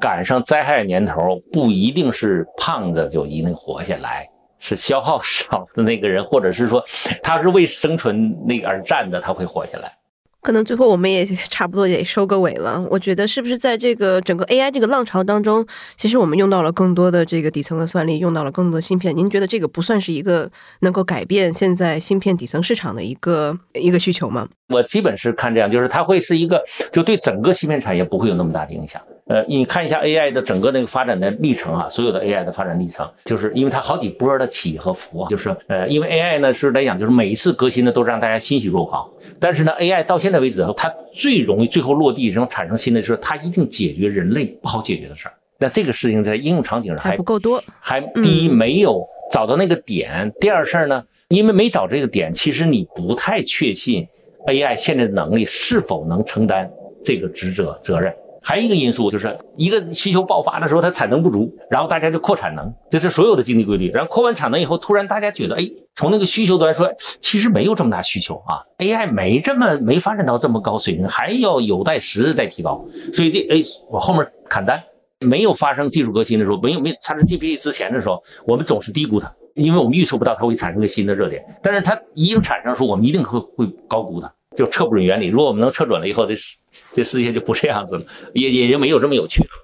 [0.00, 6.84] 赶上灾害年头，不一定是胖子就一定活下来，是消耗 少的那个人，或者是说
[7.22, 9.98] 他是为生存那个而战的，他会活下来。
[10.42, 12.84] 可能最后我们也差不多得收个尾了。
[12.90, 15.64] 我觉得是不是在这个整个 AI 这个浪潮当中，
[15.96, 19.16] 其实我们用到了更多的这个底层的算力，用到了更多的芯片。
[19.16, 24.48] 您觉得这个不算是一个能够改变现在芯片底层市场的一个一个需求吗？
[24.68, 29.02] 我基本是看这样，就是它会是一个，就对整个芯片产业不会有那么大的影响。
[29.28, 39.10] 呃，你看一下 AI 的整个那个发展的历程啊，所有的 AI 的发展历程，就是因为它好几波的起和伏啊，就是呃，因为 AI 呢是来讲，就是每一次革新呢都是让大家欣喜若狂。
[39.42, 45.34] 但是呢，AI 到现在为止，它最容易最后落地，然后产生新的，就是它一定解决人类不好解决的事儿。
[45.58, 54.06] 那这个事情在应用场景上还不够多，还第一没有找到那个点，第二事儿呢，因为没找这个点，其实你不太确信
[54.46, 56.70] AI 现在的能力是否能承担
[57.04, 58.14] 这个职责责任。
[58.42, 63.90] 还有一个因素就是一个需求爆发的时候，它产能不足，然后大家就扩产能，这是所有的经济规律。
[63.90, 72.86] 然后扩完产能以后，突然大家觉得，哎，从那个需求端说，其实没有这么大需求啊，AI 没这么没发展到这么高水平，还要有待时日再提高。
[73.14, 74.82] 所以这哎，我后面砍单，
[75.20, 81.44] 没有发生技术革新的时候，没有没有产生 GPT 之前的时候，我们总是低估它，因为我们预测不到它会产生个新的热点。
[81.62, 85.28] 但是它一经产生的时候，我们一定会会高估它，就测不准原理。
[85.28, 86.58] 如果我们能测准了以后，这是。
[86.92, 89.61] 这世界就不这样子了，也也就没有这么有趣了。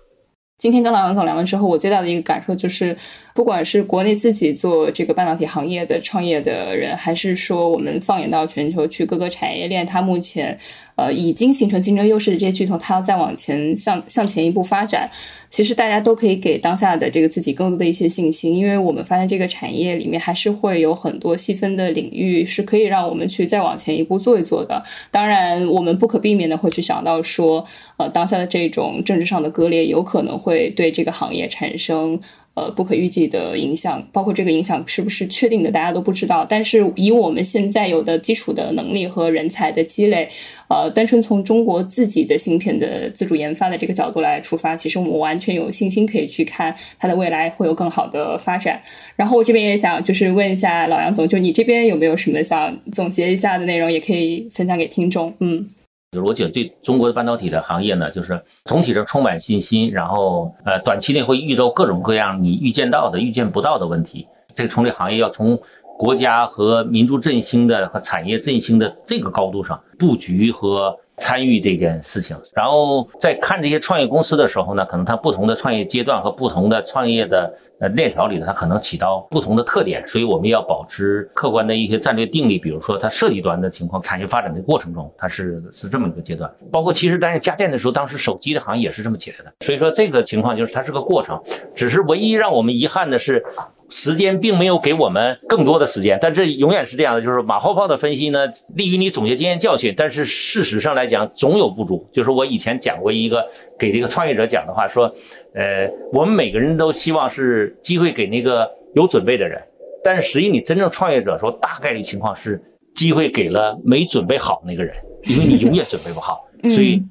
[0.59, 2.97] 今天跟老杨总聊完之后，我最大的一个感受就是，
[3.33, 10.59] 不管是国内自己做这个半导体行业的创业的人，还是说我们放眼到全球去各个产业链，它目前。
[10.99, 15.09] 呃，已经形成竞争优势的这些巨头，它要再往前向向前一步发展，
[15.49, 24.83] 其实大家都可以给当下的这个自己更多的一些信心，因为我们发现这个产业里面还是会有很多细分的领域是可以让我们去再往前一步做一做的。
[25.13, 27.65] 当然，我们不可避免的会去想到说，
[27.97, 30.48] 呃，当下的这种政治上的割裂有可能会。
[30.49, 32.19] 会对这个行业产生。
[32.59, 36.45] 呃，不可预计的影响，包括这个影响是不是确定的，大家都不知道。
[36.45, 40.29] 但是以我们现在有的基础的能力和人才的积累，
[40.69, 48.83] 呃，单纯从中国自己的芯片的自主研发的这个角度来出发，其实我们完全有信心可以去看它的未来会有更好的发展。
[49.15, 55.33] 然后我这边也想就是问一下老杨总，就你这边有没有什么想总结一下的内容，也可以分享给听众。
[55.39, 55.65] 嗯。
[56.11, 64.27] 就是我觉得对中国的半导体的行业呢，就是总体上充满信心，然后呃短期内会遇到各种各样你预见到的、预见不到的问题。
[64.55, 65.61] 这个从这行业要从
[65.99, 72.39] 国家和民族振兴的和产业振兴的这个高度上布局和参与这件事情。
[72.55, 77.59] 然后在看这些创业公司的时候呢，可能它不同的创业阶段和不同的创业的。
[77.81, 82.59] 呃，链条里呢，它可能起到不同的特点，所以我们要保持客观的一些战略定力。
[82.59, 86.55] 比如说，它设计端的情况，产业发展的过程中，它是是这么一个阶段。
[86.73, 89.53] 包括其实，但是家电的时候，当时手机的行业也是这么起来的。
[89.61, 91.43] 所以说，这个情况就是它是个过程，
[91.75, 93.45] 只是唯一让我们遗憾的是。
[93.89, 102.09] 时间并没有给我们更多的时间，但这永远是这样的，就是马后炮的分析呢，利于你总结经验教训，但是事实上来讲总有不足。
[102.13, 105.15] 就是我以前讲过一个给这个创业者讲的话，说，
[105.55, 109.63] 呃，我们每个人都希望是机会给那个有准备的人，
[110.05, 112.63] 但是实际你真正创业者说，大概率情况是
[112.95, 117.03] 机会给了没准备好那个人，因为你永远准备不好，所以。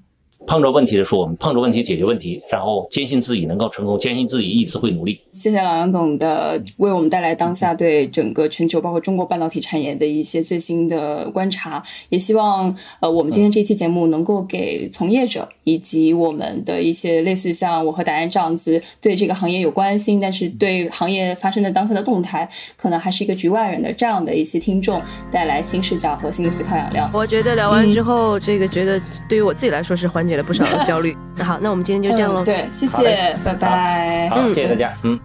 [0.48, 5.20] 碰着问题的时候，我们碰着问题解决问题，然后坚信自己能够成功，坚信自己一直会努力。
[5.34, 11.84] 谢谢老杨总的为我们带来当下对整个全球包括中国半导体产业的一些最新的观察。
[12.10, 27.10] 也希望呃我们今天这期节目能够给从业者以及我们的一些类似像我和达安这样子对这个行业有关心，但是对行业发生的当下的动态可能还是一个局外人的这样的一些听众带来新视角和新的思考养料。
[27.14, 31.18] 我觉得聊完之后，这个觉得对于我自己来说是缓解了不少的焦虑。
[31.36, 32.46] 那好，那我们今天就这样喽。
[32.46, 34.30] 对，谢谢，拜拜。
[34.30, 35.20] 好，谢谢大家，嗯。